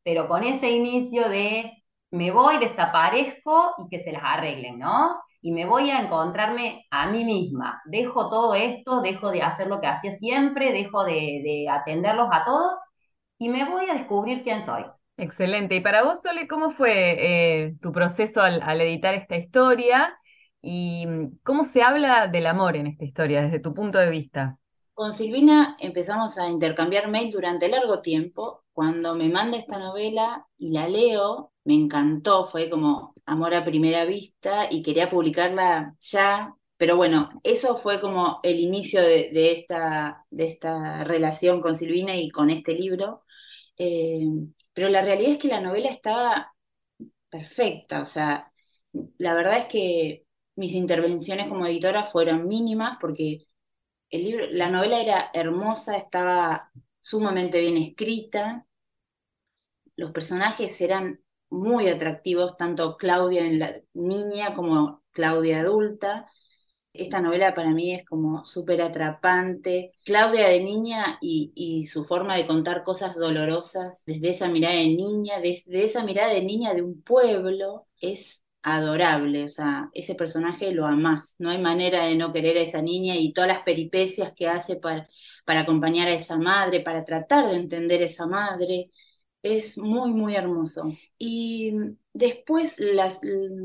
Pero 0.04 0.28
con 0.28 0.44
ese 0.44 0.70
inicio 0.72 1.30
de 1.30 1.72
me 2.12 2.32
voy, 2.32 2.60
desaparezco 2.60 3.74
y 3.80 3.90
que 3.90 4.04
se 4.04 4.12
las 4.12 4.22
arreglen, 4.24 4.80
¿no? 4.80 5.20
Y 5.46 5.52
me 5.52 5.68
voy 5.68 5.92
a 5.92 6.00
encontrarme 6.00 6.88
a 6.90 7.08
mí 7.12 7.24
misma. 7.24 7.80
Dejo 7.86 8.32
todo 8.32 8.56
esto, 8.56 9.02
dejo 9.02 9.30
de 9.30 9.44
hacer 9.44 9.68
lo 9.68 9.80
que 9.80 9.86
hacía 9.86 10.18
siempre, 10.18 10.74
dejo 10.74 11.04
de, 11.04 11.68
atenderlos 11.70 12.30
a 12.32 12.44
todos 12.44 12.74
y 13.38 13.50
me 13.50 13.64
voy 13.70 13.88
a 13.88 13.94
descubrir 13.94 14.42
quién 14.42 14.66
soy. 14.66 14.86
Excelente. 15.18 15.76
Y 15.76 15.82
para 15.82 16.04
vos, 16.04 16.20
Sole, 16.24 16.48
¿cómo 16.48 16.72
fue 16.72 16.94
eh, 17.68 17.76
tu 17.80 17.92
proceso 17.92 18.42
al 18.42 18.82
editar 18.82 19.14
esta 19.14 19.38
historia? 19.38 20.18
¿Y 20.64 21.06
mm, 21.06 21.38
cómo 21.44 21.64
se 21.64 21.84
habla 21.84 22.26
del 22.26 22.48
amor 22.48 22.76
en 22.76 22.88
esta 22.88 23.06
historia 23.06 23.44
desde 23.44 23.60
tu 23.60 23.72
punto 23.76 24.00
de 24.00 24.10
vista? 24.10 24.58
Con 24.96 25.14
Silvina 25.14 25.78
empezamos 25.80 26.40
a 26.40 26.50
intercambiar 26.50 27.08
mail 27.08 27.32
durante 27.32 27.70
largo 27.70 28.02
tiempo. 28.02 28.64
Cuando 28.74 29.14
me 29.14 29.30
manda 29.30 29.58
esta 29.58 29.78
novela 29.78 30.48
y 30.58 30.72
la 30.72 30.90
leo, 30.90 31.52
me 31.66 31.76
encantó, 31.76 32.48
fue 32.48 32.68
como 32.68 33.14
amor 33.26 33.54
a 33.54 33.66
primera 33.66 34.06
vista 34.06 34.68
y 34.72 34.84
quería 34.84 35.10
publicarla 35.10 35.96
ya. 36.00 36.56
Pero 36.78 36.98
bueno, 36.98 37.30
eso 37.44 37.78
fue 37.78 38.02
como 38.02 38.40
el 38.44 38.60
inicio 38.60 39.02
de, 39.02 39.52
esta, 39.54 40.26
de 40.30 40.48
esta 40.50 41.04
relación 41.06 41.62
con 41.62 41.78
Silvina 41.78 42.16
y 42.18 42.30
con 42.30 42.50
este 42.50 42.74
libro. 42.74 43.24
Eh, 43.78 44.26
pero 44.74 44.90
la 44.90 45.02
realidad 45.02 45.34
es 45.34 45.40
que 45.40 45.48
la 45.48 45.62
novela 45.62 45.90
estaba 45.90 46.54
perfecta, 47.30 48.02
o 48.02 48.06
sea, 48.06 48.52
la 49.18 49.34
verdad 49.34 49.60
es 49.60 49.66
que 49.68 50.26
mis 50.56 50.74
intervenciones 50.74 51.48
como 51.48 51.66
editora 51.66 52.06
fueron 52.06 52.48
mínimas 52.48 52.98
porque 53.02 53.48
el 54.10 54.24
libro, 54.26 54.48
la 54.52 54.70
novela 54.70 55.02
era 55.02 55.32
hermosa, 55.34 55.98
estaba 55.98 56.72
sumamente 57.02 57.60
bien 57.62 57.78
escrita, 57.78 58.68
los 59.96 60.12
personajes 60.12 60.80
eran 60.82 61.22
muy 61.56 61.88
atractivos, 61.88 62.58
tanto 62.58 62.98
Claudia 62.98 63.46
en 63.46 63.60
la 63.60 63.76
niña 63.94 64.54
como 64.56 65.04
Claudia 65.12 65.62
adulta. 65.62 66.30
Esta 66.94 67.22
novela 67.22 67.54
para 67.56 67.72
mí 67.72 67.94
es 67.94 68.06
como 68.06 68.46
súper 68.46 68.82
atrapante. 68.82 69.94
Claudia 70.06 70.48
de 70.48 70.62
niña 70.64 71.18
y, 71.22 71.88
su 71.88 72.06
forma 72.06 72.36
de 72.36 72.48
contar 72.48 72.84
cosas 72.84 73.16
dolorosas 73.16 74.04
desde 74.06 74.30
esa 74.30 74.48
mirada 74.50 74.76
de 74.76 74.88
niña, 74.96 75.40
desde 75.42 75.86
esa 75.86 76.04
mirada 76.04 76.34
de 76.34 76.44
niña 76.44 76.74
de 76.74 76.82
un 76.82 77.02
pueblo, 77.02 77.88
es 78.00 78.44
adorable, 78.64 79.46
o 79.46 79.50
sea, 79.50 79.90
ese 79.94 80.16
personaje 80.16 80.72
lo 80.74 80.88
amás, 80.88 81.36
no 81.38 81.52
hay 81.52 81.62
manera 81.62 82.06
de 82.06 82.16
no 82.16 82.34
querer 82.34 82.58
a 82.58 82.62
esa 82.62 82.82
niña 82.82 83.16
y 83.16 83.32
todas 83.32 83.48
las 83.48 83.62
peripecias 83.62 84.34
que 84.34 84.48
hace 84.48 84.78
para, 84.78 85.08
para 85.46 85.62
acompañar 85.62 86.08
a 86.08 86.16
esa 86.16 86.38
madre, 86.38 86.80
para 86.82 87.06
tratar 87.06 87.48
de 87.48 87.58
entender 87.58 88.02
a 88.02 88.06
esa 88.06 88.26
madre, 88.26 88.90
es 89.46 89.78
muy, 89.78 90.12
muy 90.12 90.36
hermoso. 90.36 90.92
Y 91.20 91.72
después, 92.14 92.80
las, 92.80 93.20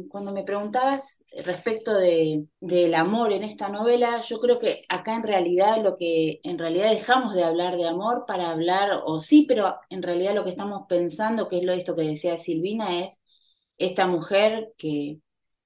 cuando 0.08 0.30
me 0.32 0.42
preguntabas 0.42 1.18
respecto 1.44 1.94
de, 1.94 2.46
del 2.60 2.94
amor 2.94 3.32
en 3.32 3.44
esta 3.44 3.70
novela, 3.70 4.20
yo 4.20 4.40
creo 4.40 4.60
que 4.60 4.82
acá 4.90 5.14
en 5.14 5.22
realidad 5.22 5.82
lo 5.82 5.96
que, 5.96 6.40
en 6.42 6.58
realidad 6.58 6.90
dejamos 6.90 7.34
de 7.34 7.44
hablar 7.44 7.76
de 7.76 7.88
amor 7.88 8.24
para 8.26 8.50
hablar, 8.50 9.00
o 9.04 9.22
sí, 9.22 9.46
pero 9.48 9.76
en 9.88 10.02
realidad 10.02 10.34
lo 10.34 10.44
que 10.44 10.50
estamos 10.50 10.82
pensando, 10.86 11.48
que 11.48 11.58
es 11.58 11.64
lo 11.64 11.72
esto 11.72 11.96
que 11.96 12.02
decía 12.02 12.38
Silvina, 12.38 13.04
es 13.06 13.18
esta 13.78 14.06
mujer 14.06 14.74
que 14.76 15.20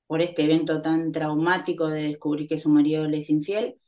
por 0.06 0.22
este 0.22 0.44
evento 0.44 0.80
tan 0.80 1.10
traumático 1.10 1.88
de 1.88 2.02
descubrir 2.04 2.46
que 2.46 2.58
su 2.58 2.68
marido 2.68 3.08
le 3.08 3.18
es 3.18 3.30
infiel, 3.30 3.80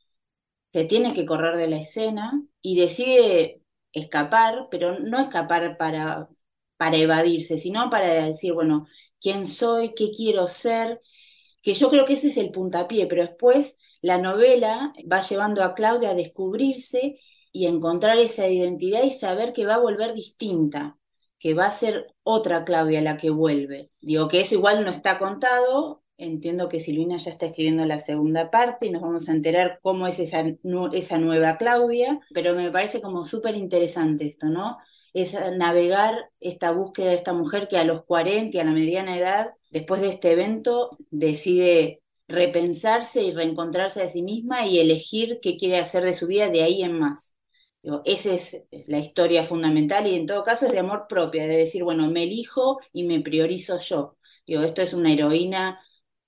se 0.73 0.83
tiene 0.85 1.13
que 1.13 1.25
correr 1.25 1.55
de 1.57 1.69
la 1.69 1.77
escena 1.77 2.43
y 2.61 2.79
decide 2.79 3.61
escapar, 3.99 4.67
pero 4.71 4.99
no 4.99 5.19
escapar 5.19 5.77
para, 5.77 6.29
para 6.77 6.97
evadirse, 6.97 7.59
sino 7.59 7.89
para 7.89 8.07
decir, 8.25 8.53
bueno, 8.53 8.87
quién 9.19 9.45
soy, 9.47 9.93
qué 9.95 10.11
quiero 10.11 10.47
ser, 10.47 11.01
que 11.61 11.73
yo 11.73 11.89
creo 11.89 12.05
que 12.05 12.13
ese 12.13 12.29
es 12.29 12.37
el 12.37 12.51
puntapié, 12.51 13.07
pero 13.07 13.23
después 13.23 13.75
la 14.01 14.17
novela 14.17 14.93
va 15.11 15.21
llevando 15.21 15.63
a 15.63 15.73
Claudia 15.75 16.11
a 16.11 16.15
descubrirse 16.15 17.19
y 17.51 17.65
a 17.65 17.69
encontrar 17.69 18.17
esa 18.19 18.47
identidad 18.47 19.03
y 19.03 19.11
saber 19.11 19.53
que 19.53 19.65
va 19.65 19.75
a 19.75 19.79
volver 19.79 20.13
distinta, 20.13 20.97
que 21.39 21.53
va 21.53 21.65
a 21.67 21.71
ser 21.71 22.13
otra 22.23 22.63
Claudia 22.65 23.01
la 23.01 23.17
que 23.17 23.29
vuelve. 23.31 23.91
Digo 23.99 24.27
que 24.27 24.41
eso 24.41 24.55
igual 24.55 24.83
no 24.85 24.91
está 24.91 25.17
contado, 25.19 26.03
entiendo 26.17 26.69
que 26.69 26.79
Silvina 26.79 27.17
ya 27.17 27.31
está 27.31 27.47
escribiendo 27.47 27.85
la 27.85 27.99
segunda 27.99 28.51
parte 28.51 28.87
y 28.87 28.91
nos 28.91 29.01
vamos 29.01 29.29
a 29.29 29.31
enterar 29.31 29.79
cómo 29.81 30.07
es 30.07 30.19
esa, 30.19 30.43
esa 30.93 31.17
nueva 31.17 31.57
Claudia, 31.57 32.19
pero 32.33 32.55
me 32.55 32.71
parece 32.71 33.01
como 33.01 33.25
súper 33.25 33.55
interesante 33.55 34.25
esto, 34.25 34.47
¿no? 34.47 34.77
Es 35.13 35.35
navegar 35.57 36.15
esta 36.39 36.71
búsqueda 36.71 37.09
de 37.09 37.15
esta 37.15 37.33
mujer 37.33 37.67
que 37.67 37.77
a 37.77 37.83
los 37.83 38.03
40 38.05 38.57
y 38.57 38.59
a 38.59 38.63
la 38.63 38.71
mediana 38.71 39.17
edad, 39.17 39.51
después 39.71 40.01
de 40.01 40.09
este 40.09 40.31
evento, 40.33 40.97
decide 41.11 42.01
repensarse 42.27 43.23
y 43.23 43.31
reencontrarse 43.33 44.03
a 44.03 44.09
sí 44.09 44.21
misma 44.21 44.67
y 44.67 44.79
elegir 44.79 45.39
qué 45.41 45.57
quiere 45.57 45.79
hacer 45.79 46.03
de 46.03 46.13
su 46.13 46.27
vida 46.27 46.49
de 46.49 46.63
ahí 46.63 46.83
en 46.83 46.99
más 46.99 47.33
esa 48.05 48.33
es 48.33 48.63
la 48.87 48.99
historia 48.99 49.43
fundamental 49.43 50.07
y 50.07 50.15
en 50.15 50.25
todo 50.25 50.43
caso 50.43 50.65
es 50.65 50.71
de 50.71 50.79
amor 50.79 51.05
propio, 51.07 51.41
de 51.43 51.57
decir, 51.57 51.83
bueno, 51.83 52.09
me 52.09 52.23
elijo 52.23 52.79
y 52.91 53.03
me 53.03 53.21
priorizo 53.21 53.79
yo. 53.79 54.17
Digo, 54.45 54.63
esto 54.63 54.81
es 54.81 54.93
una 54.93 55.13
heroína 55.13 55.79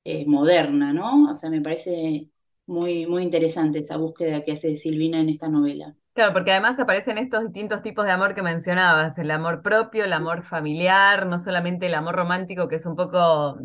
eh, 0.04 0.26
moderna, 0.26 0.94
¿no? 0.94 1.32
O 1.32 1.36
sea, 1.36 1.50
me 1.50 1.62
parece 1.62 2.30
muy, 2.66 3.06
muy 3.06 3.24
interesante 3.24 3.80
esa 3.80 3.98
búsqueda 3.98 4.44
que 4.44 4.54
hace 4.54 4.76
Silvina 4.76 5.20
en 5.20 5.30
esta 5.30 5.48
novela. 5.48 5.96
Claro, 6.14 6.34
porque 6.34 6.52
además 6.52 6.80
aparecen 6.80 7.18
estos 7.18 7.46
distintos 7.46 7.82
tipos 7.82 8.06
de 8.06 8.12
amor 8.12 8.36
que 8.36 8.42
mencionabas, 8.42 9.18
el 9.18 9.32
amor 9.32 9.62
propio, 9.62 10.04
el 10.04 10.14
amor 10.14 10.44
familiar, 10.44 11.26
no 11.28 11.40
solamente 11.40 11.86
el 11.86 11.96
amor 11.96 12.16
romántico, 12.16 12.68
que 12.68 12.76
es 12.76 12.86
un 12.86 12.96
poco 12.96 13.58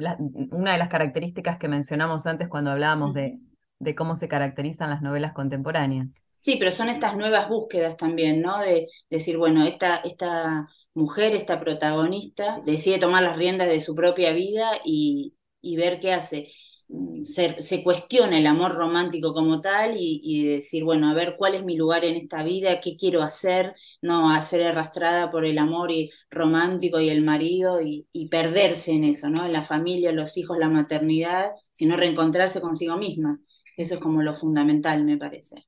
una 0.50 0.72
de 0.72 0.78
las 0.78 0.88
características 0.88 1.58
que 1.58 1.68
mencionamos 1.68 2.26
antes 2.26 2.48
cuando 2.48 2.70
hablábamos 2.70 3.12
de, 3.12 3.38
de 3.78 3.94
cómo 3.94 4.16
se 4.16 4.28
caracterizan 4.28 4.90
las 4.90 5.02
novelas 5.02 5.32
contemporáneas. 5.32 6.14
Sí, 6.40 6.56
pero 6.58 6.70
son 6.72 6.90
estas 6.90 7.16
nuevas 7.16 7.48
búsquedas 7.48 7.96
también, 7.96 8.42
¿no? 8.42 8.58
De, 8.58 8.88
decir, 9.08 9.38
bueno, 9.38 9.64
esta, 9.64 9.96
esta 9.96 10.68
mujer, 10.92 11.34
esta 11.34 11.58
protagonista, 11.58 12.60
decide 12.66 12.98
tomar 12.98 13.22
las 13.22 13.36
riendas 13.36 13.68
de 13.68 13.80
su 13.80 13.94
propia 13.94 14.32
vida 14.32 14.72
y, 14.84 15.34
ver 15.76 16.00
qué 16.00 16.12
hace. 16.12 16.52
Mm, 16.88 17.24
se, 17.24 17.62
se, 17.62 17.82
cuestiona 17.82 18.38
el 18.38 18.46
amor 18.46 18.74
romántico 18.74 19.32
como 19.32 19.60
tal 19.60 19.94
y, 19.96 20.44
decir, 20.44 20.84
bueno, 20.84 21.08
a 21.08 21.14
ver 21.14 21.36
cuál 21.38 21.54
es 21.54 21.64
mi 21.64 21.76
lugar 21.76 22.04
en 22.04 22.16
esta 22.16 22.42
vida, 22.44 22.80
qué 22.80 22.96
quiero 22.96 23.22
hacer, 23.22 23.74
no 24.02 24.30
a 24.30 24.42
ser 24.42 24.66
arrastrada 24.66 25.30
por 25.30 25.44
el 25.46 25.58
amor 25.58 25.90
y, 25.90 26.10
romántico 26.30 27.00
y 27.00 27.08
el 27.08 27.22
marido 27.22 27.80
y, 27.80 28.06
y, 28.12 28.28
perderse 28.28 28.92
en 28.92 29.04
eso, 29.04 29.30
¿no? 29.30 29.46
En 29.46 29.52
la 29.52 29.62
familia, 29.62 30.12
los 30.12 30.36
hijos, 30.36 30.58
la 30.58 30.68
maternidad, 30.68 31.52
sino 31.74 31.96
reencontrarse 31.96 32.60
consigo 32.60 32.96
misma. 32.96 33.40
Eso 33.76 33.94
es 33.94 34.00
como 34.00 34.22
lo 34.22 34.34
fundamental, 34.34 35.04
me 35.04 35.16
parece. 35.16 35.66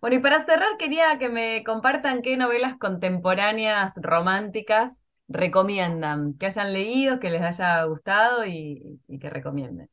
Bueno, 0.00 0.16
y 0.16 0.20
para 0.20 0.44
cerrar, 0.44 0.76
quería 0.78 1.18
que 1.18 1.28
me 1.28 1.62
compartan 1.64 2.22
qué 2.22 2.36
novelas 2.36 2.76
contemporáneas 2.78 3.92
románticas 3.96 4.92
recomiendan, 5.32 6.34
que 6.38 6.46
hayan 6.46 6.72
leído, 6.72 7.18
que 7.18 7.30
les 7.30 7.42
haya 7.42 7.84
gustado 7.84 8.46
y, 8.46 9.00
que 9.20 9.30
recomienden. 9.30 9.88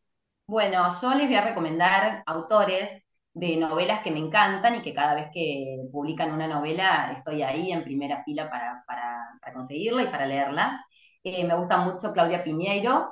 Bueno, 0.48 0.88
yo 1.01 1.13
les 1.13 1.27
voy 1.27 1.36
a 1.36 1.46
recomendar 1.46 2.24
autores 2.25 3.03
de 3.34 3.58
novelas 3.58 4.01
que 4.03 4.12
me 4.12 4.19
encantan 4.19 4.75
y 4.75 4.81
que 4.81 4.93
cada 4.93 5.15
vez 5.15 5.27
que 5.34 5.77
publican 5.91 6.31
una 6.34 6.48
novela 6.48 7.13
estoy 7.17 7.43
ahí 7.43 7.72
en 7.72 7.84
primera 7.84 8.24
fila 8.24 8.50
para, 8.50 9.53
conseguirla 9.53 10.03
y 10.03 10.08
para 10.08 10.25
leerla. 10.25 10.84
Eh, 11.24 11.46
me 11.46 11.55
gusta 11.55 11.77
mucho 11.77 12.13
Claudia 12.13 12.43
Piñeiro, 12.43 13.10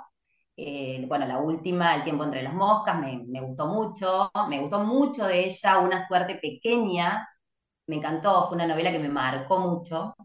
eh, 0.60 1.06
bueno, 1.08 1.28
la 1.28 1.38
última, 1.40 1.96
El 1.96 2.04
tiempo 2.04 2.24
entre 2.24 2.42
las 2.42 2.54
moscas, 2.54 3.00
me, 3.00 3.42
gustó 3.42 3.68
mucho. 3.68 4.32
Me 4.50 4.60
gustó 4.60 4.80
mucho 4.84 5.26
de 5.26 5.46
ella, 5.46 5.80
Una 5.80 6.08
suerte 6.08 6.36
pequeña. 6.42 7.28
Me 7.88 7.98
encantó, 7.98 8.48
fue 8.48 8.56
una 8.58 8.68
novela 8.68 8.92
que 8.92 9.00
me 9.00 9.10
marcó 9.10 9.60
mucho. 9.60 10.16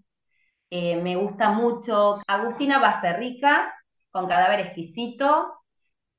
Eh, 0.75 0.97
me 0.97 1.17
gusta 1.17 1.50
mucho 1.50 2.23
Agustina 2.26 2.79
Basterrica, 2.79 3.75
con 4.11 4.26
Cadáver 4.26 4.61
exquisito. 4.61 5.52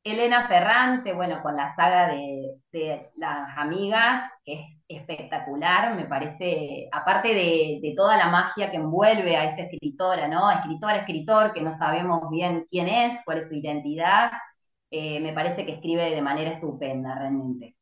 Elena 0.03 0.47
Ferrante, 0.47 1.11
bueno, 1.13 1.41
con 1.41 1.55
la 1.55 1.73
saga 1.75 2.09
de, 2.09 2.59
las 3.15 3.57
amigas, 3.57 4.29
que 4.45 4.53
es 4.53 4.61
espectacular, 4.87 5.95
me 5.95 6.05
parece, 6.05 6.87
aparte 6.91 7.29
de, 7.29 7.93
toda 7.97 8.15
la 8.15 8.27
magia 8.27 8.69
que 8.69 8.77
envuelve 8.77 9.35
a 9.35 9.45
esta 9.45 9.63
escritora, 9.63 10.27
¿no? 10.27 10.51
Escritora, 10.51 10.97
escritor, 10.97 11.53
que 11.53 11.61
no 11.61 11.73
sabemos 11.73 12.29
bien 12.29 12.67
quién 12.69 12.87
es, 12.87 13.21
cuál 13.25 13.39
es 13.39 13.47
su 13.47 13.55
identidad, 13.55 14.31
eh, 14.91 15.19
me 15.19 15.33
parece 15.33 15.65
que 15.65 15.71
escribe 15.73 16.11
de 16.11 16.21
manera 16.21 16.51
estupenda 16.51 17.15
realmente. 17.15 17.75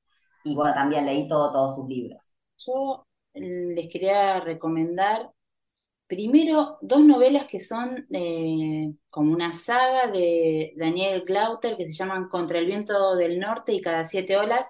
Y 0.46 0.56
bueno, 0.56 0.74
también 0.74 1.06
leí 1.06 1.28
todo, 1.28 1.52
todos 1.52 1.76
sus 1.76 1.88
libros. 1.90 2.30
Yo 2.58 3.06
les 3.34 3.90
quería 3.90 4.40
recomendar 4.40 5.32
primero 6.12 6.78
dos 6.82 7.02
novelas 7.06 7.46
que 7.48 7.62
son 7.62 8.06
eh, 8.12 8.92
como 9.10 9.32
una 9.32 9.54
saga 9.54 10.08
de 10.12 10.74
Daniel 10.76 11.24
Glauter 11.26 11.78
que 11.78 11.88
se 11.88 11.94
llaman 11.94 12.28
Contra 12.28 12.60
el 12.60 12.66
viento 12.66 13.16
del 13.16 13.40
norte 13.40 13.72
y 13.72 13.80
Cada 13.80 14.04
siete 14.04 14.36
olas. 14.36 14.68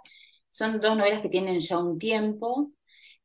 Son 0.52 0.80
dos 0.80 0.96
novelas 0.96 1.22
que 1.24 1.30
tienen 1.30 1.60
ya 1.62 1.80
un 1.80 1.98
tiempo, 1.98 2.72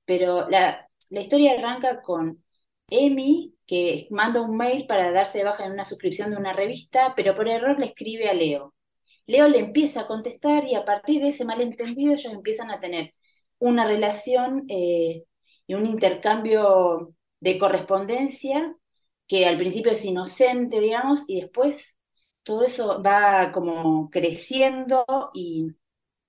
pero 0.06 0.48
la, 0.48 0.88
la 1.10 1.20
historia 1.20 1.52
arranca 1.58 2.00
con 2.00 2.42
Emi, 2.88 3.54
que 3.66 4.08
manda 4.10 4.40
un 4.40 4.56
mail 4.56 4.86
para 4.86 5.12
darse 5.12 5.38
de 5.38 5.44
baja 5.44 5.66
en 5.66 5.72
una 5.72 5.84
suscripción 5.84 6.30
de 6.30 6.38
una 6.38 6.54
revista, 6.54 7.12
pero 7.16 7.34
por 7.36 7.48
error 7.48 7.78
le 7.78 7.86
escribe 7.86 8.30
a 8.30 8.34
Leo. 8.34 8.74
Leo 9.26 9.46
le 9.48 9.58
empieza 9.58 10.02
a 10.02 10.06
contestar 10.06 10.64
y 10.64 10.74
a 10.74 10.86
partir 10.86 11.20
de 11.20 11.28
ese 11.28 11.44
malentendido 11.44 12.14
ellos 12.14 12.32
empiezan 12.32 12.70
a 12.70 12.80
tener 12.80 13.12
una 13.58 13.86
relación 13.86 14.64
eh, 14.70 15.24
y 15.66 15.74
un 15.74 15.84
intercambio 15.84 17.14
de 17.46 17.58
correspondencia 17.58 18.76
que 19.28 19.46
al 19.46 19.56
principio 19.56 19.92
es 19.92 20.04
inocente, 20.04 20.80
digamos, 20.80 21.20
y 21.28 21.40
después 21.40 21.96
todo 22.42 22.64
eso 22.64 23.02
va 23.02 23.52
como 23.52 24.10
creciendo 24.10 25.04
y 25.32 25.68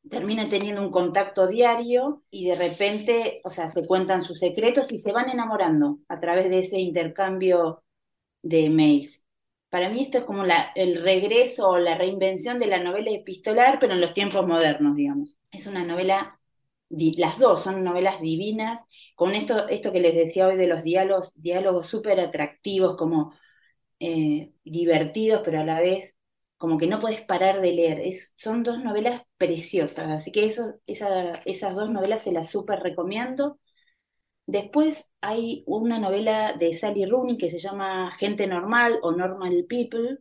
termina 0.10 0.50
teniendo 0.50 0.82
un 0.82 0.92
contacto 0.92 1.48
diario 1.48 2.24
y 2.32 2.46
de 2.46 2.56
repente, 2.56 3.42
o 3.44 3.50
sea, 3.50 3.70
se 3.70 3.86
cuentan 3.88 4.24
sus 4.24 4.40
secretos 4.40 4.92
y 4.92 5.00
se 5.00 5.12
van 5.12 5.30
enamorando 5.30 6.00
a 6.08 6.20
través 6.20 6.50
de 6.52 6.60
ese 6.60 6.80
intercambio 6.80 7.84
de 8.44 8.70
mails. 8.70 9.26
Para 9.70 9.90
mí 9.90 10.02
esto 10.02 10.20
es 10.20 10.24
como 10.26 10.44
el 10.76 11.02
regreso 11.04 11.70
o 11.70 11.80
la 11.80 11.98
reinvención 11.98 12.60
de 12.60 12.68
la 12.68 12.80
novela 12.84 13.12
epistolar, 13.12 13.80
pero 13.80 13.94
en 13.94 14.02
los 14.02 14.14
tiempos 14.14 14.48
modernos, 14.48 14.96
digamos. 14.96 15.40
Es 15.52 15.68
una 15.68 15.84
novela, 15.84 16.37
las 16.90 17.38
dos 17.40 17.64
son 17.64 17.84
novelas 17.84 18.22
divinas, 18.22 18.82
con 19.16 19.34
esto, 19.36 19.68
esto 19.70 19.92
que 19.92 20.00
les 20.02 20.16
decía 20.16 20.48
hoy 20.48 20.56
de 20.58 20.68
los 20.68 20.84
diálogos, 20.84 21.32
diálogos 21.36 21.88
súper 21.88 22.20
atractivos, 22.20 22.96
como 22.98 23.34
eh, 24.00 24.54
divertidos, 24.64 25.42
pero 25.46 25.60
a 25.62 25.66
la 25.66 25.82
vez 25.82 26.16
como 26.58 26.78
que 26.78 26.88
no 26.88 27.00
puedes 27.00 27.22
parar 27.22 27.62
de 27.62 27.74
leer. 27.74 28.00
Es, 28.00 28.34
son 28.38 28.64
dos 28.64 28.84
novelas 28.84 29.24
preciosas, 29.38 30.08
así 30.10 30.32
que 30.32 30.46
eso, 30.48 30.76
esas 30.88 31.76
dos 31.76 31.90
novelas 31.92 32.24
se 32.24 32.32
las 32.32 32.50
súper 32.50 32.80
recomiendo. 32.82 33.60
Después 34.46 35.06
hay 35.22 35.64
una 35.68 36.00
novela 36.00 36.54
de 36.58 36.74
Sally 36.74 37.06
Rooney 37.06 37.38
que 37.38 37.50
se 37.50 37.60
llama 37.60 38.12
Gente 38.18 38.48
Normal 38.48 39.00
o 39.02 39.12
Normal 39.12 39.66
People, 39.68 40.20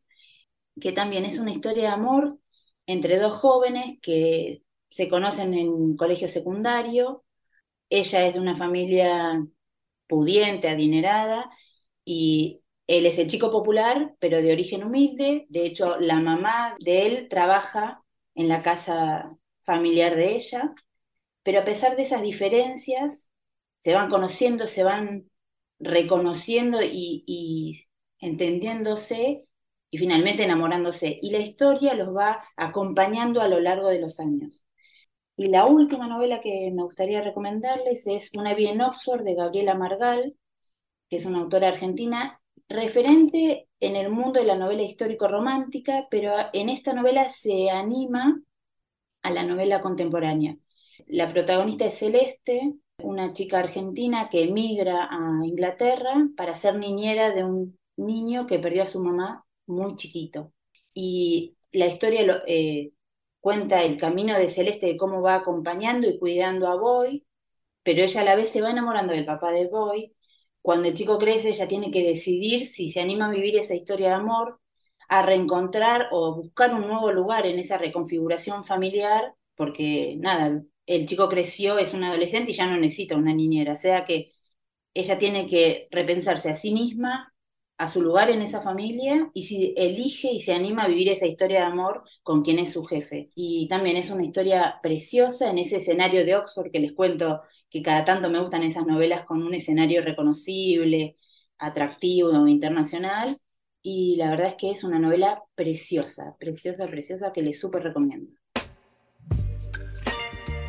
que 0.80 0.92
también 0.92 1.24
es 1.24 1.38
una 1.38 1.52
historia 1.52 1.84
de 1.84 1.88
amor 1.88 2.38
entre 2.86 3.18
dos 3.18 3.34
jóvenes 3.34 3.98
que 4.02 4.62
se 4.88 5.08
conocen 5.08 5.54
en 5.54 5.96
colegio 5.96 6.28
secundario. 6.28 7.24
Ella 7.90 8.26
es 8.26 8.34
de 8.34 8.40
una 8.40 8.56
familia 8.56 9.44
pudiente, 10.08 10.68
adinerada, 10.68 11.50
y 12.04 12.62
él 12.86 13.06
es 13.06 13.18
el 13.18 13.28
chico 13.28 13.50
popular, 13.50 14.14
pero 14.20 14.42
de 14.42 14.52
origen 14.52 14.84
humilde. 14.84 15.46
De 15.48 15.66
hecho, 15.66 15.98
la 16.00 16.20
mamá 16.20 16.76
de 16.80 17.06
él 17.06 17.28
trabaja 17.28 18.02
en 18.34 18.48
la 18.48 18.62
casa 18.62 19.36
familiar 19.64 20.16
de 20.16 20.36
ella. 20.36 20.72
Pero 21.42 21.60
a 21.60 21.64
pesar 21.64 21.96
de 21.96 22.02
esas 22.02 22.22
diferencias, 22.22 23.30
se 23.86 23.94
van 23.94 24.10
conociendo, 24.10 24.66
se 24.66 24.84
van 24.84 25.30
reconociendo 25.78 26.80
y, 26.82 27.86
entendiéndose 28.18 29.46
y 29.90 29.98
finalmente 29.98 30.44
enamorándose. 30.44 31.18
Y 31.22 31.30
la 31.30 31.38
historia 31.38 31.94
los 31.94 32.14
va 32.14 32.44
acompañando 32.56 33.40
a 33.40 33.48
lo 33.48 33.60
largo 33.60 33.88
de 33.88 34.00
los 34.00 34.20
años. 34.20 34.65
Y 35.36 35.48
la 35.48 35.66
última 35.66 36.08
novela 36.08 36.40
que 36.40 36.70
me 36.74 36.82
gustaría 36.82 37.22
recomendarles 37.22 38.06
es 38.06 38.30
Una 38.34 38.54
vida 38.54 38.70
en 38.70 39.24
de 39.24 39.34
Gabriela 39.34 39.74
Margal, 39.74 40.34
que 41.08 41.16
es 41.16 41.26
una 41.26 41.40
autora 41.40 41.68
argentina, 41.68 42.40
referente 42.68 43.68
en 43.80 43.96
el 43.96 44.10
mundo 44.10 44.40
de 44.40 44.46
la 44.46 44.56
novela 44.56 44.82
histórico-romántica, 44.82 46.08
pero 46.10 46.32
en 46.52 46.68
esta 46.68 46.92
novela 46.94 47.28
se 47.28 47.70
anima 47.70 48.40
a 49.22 49.30
la 49.30 49.42
novela 49.42 49.82
contemporánea. 49.82 50.56
La 51.06 51.30
protagonista 51.32 51.84
es 51.84 51.98
Celeste, 51.98 52.74
una 53.02 53.32
chica 53.32 53.58
argentina 53.58 54.28
que 54.30 54.44
emigra 54.44 55.08
a 55.10 55.44
Inglaterra 55.44 56.28
para 56.36 56.56
ser 56.56 56.76
niñera 56.76 57.30
de 57.30 57.44
un 57.44 57.78
niño 57.96 58.46
que 58.46 58.58
perdió 58.58 58.84
a 58.84 58.86
su 58.86 59.02
mamá 59.02 59.44
muy 59.66 59.96
chiquito. 59.96 60.52
Y 60.94 61.56
la 61.72 61.86
historia 61.86 62.42
eh, 62.46 62.92
cuenta 63.46 63.84
el 63.84 63.96
camino 63.96 64.36
de 64.36 64.48
Celeste 64.48 64.86
de 64.86 64.96
cómo 64.96 65.22
va 65.22 65.36
acompañando 65.36 66.08
y 66.08 66.18
cuidando 66.18 66.66
a 66.66 66.74
Boy, 66.74 67.24
pero 67.84 68.02
ella 68.02 68.22
a 68.22 68.24
la 68.24 68.34
vez 68.34 68.48
se 68.50 68.60
va 68.60 68.72
enamorando 68.72 69.12
del 69.14 69.24
papá 69.24 69.52
de 69.52 69.68
Boy. 69.68 70.16
Cuando 70.62 70.88
el 70.88 70.94
chico 70.94 71.16
crece, 71.16 71.50
ella 71.50 71.68
tiene 71.68 71.92
que 71.92 72.02
decidir 72.02 72.66
si 72.66 72.90
se 72.90 73.00
anima 73.00 73.26
a 73.26 73.30
vivir 73.30 73.56
esa 73.56 73.76
historia 73.76 74.08
de 74.08 74.14
amor, 74.14 74.60
a 75.08 75.24
reencontrar 75.24 76.08
o 76.10 76.34
buscar 76.34 76.74
un 76.74 76.88
nuevo 76.88 77.12
lugar 77.12 77.46
en 77.46 77.60
esa 77.60 77.78
reconfiguración 77.78 78.64
familiar, 78.64 79.36
porque 79.54 80.16
nada, 80.18 80.64
el 80.86 81.06
chico 81.06 81.28
creció, 81.28 81.78
es 81.78 81.94
un 81.94 82.02
adolescente 82.02 82.50
y 82.50 82.54
ya 82.54 82.66
no 82.66 82.76
necesita 82.78 83.14
una 83.14 83.32
niñera. 83.32 83.74
O 83.74 83.78
sea 83.78 84.04
que 84.04 84.32
ella 84.94 85.18
tiene 85.18 85.46
que 85.48 85.86
repensarse 85.92 86.50
a 86.50 86.56
sí 86.56 86.72
misma, 86.72 87.32
a 87.78 87.88
su 87.88 88.00
lugar 88.00 88.30
en 88.30 88.40
esa 88.42 88.62
familia 88.62 89.30
y 89.34 89.44
si 89.44 89.74
elige 89.76 90.32
y 90.32 90.40
se 90.40 90.54
anima 90.54 90.84
a 90.84 90.88
vivir 90.88 91.08
esa 91.10 91.26
historia 91.26 91.60
de 91.60 91.66
amor 91.66 92.04
con 92.22 92.42
quien 92.42 92.58
es 92.58 92.72
su 92.72 92.84
jefe. 92.84 93.30
Y 93.34 93.68
también 93.68 93.96
es 93.96 94.10
una 94.10 94.24
historia 94.24 94.76
preciosa 94.82 95.50
en 95.50 95.58
ese 95.58 95.76
escenario 95.76 96.24
de 96.24 96.36
Oxford 96.36 96.70
que 96.70 96.80
les 96.80 96.92
cuento 96.92 97.42
que 97.68 97.82
cada 97.82 98.04
tanto 98.04 98.30
me 98.30 98.40
gustan 98.40 98.62
esas 98.62 98.86
novelas 98.86 99.26
con 99.26 99.42
un 99.42 99.52
escenario 99.54 100.02
reconocible, 100.02 101.16
atractivo, 101.58 102.46
internacional. 102.46 103.38
Y 103.82 104.16
la 104.16 104.30
verdad 104.30 104.48
es 104.48 104.54
que 104.54 104.70
es 104.70 104.82
una 104.82 104.98
novela 104.98 105.42
preciosa, 105.54 106.34
preciosa, 106.38 106.86
preciosa 106.88 107.32
que 107.32 107.42
les 107.42 107.60
súper 107.60 107.82
recomiendo. 107.82 108.32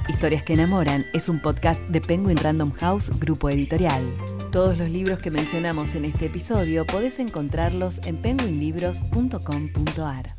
Historias 0.09 0.43
que 0.43 0.53
enamoran 0.53 1.05
es 1.13 1.29
un 1.29 1.41
podcast 1.41 1.81
de 1.89 2.01
Penguin 2.01 2.37
Random 2.37 2.71
House, 2.71 3.11
grupo 3.19 3.49
editorial. 3.49 4.36
Todos 4.51 4.77
los 4.77 4.89
libros 4.89 5.19
que 5.19 5.29
mencionamos 5.29 5.93
en 5.95 6.05
este 6.05 6.27
episodio 6.27 6.87
podés 6.87 7.19
encontrarlos 7.19 7.99
en 8.05 8.21
penguinlibros.com.ar. 8.21 10.36